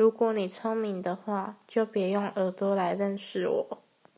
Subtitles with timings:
[0.00, 3.79] 如果你聪明的话就别用耳朵来认识我。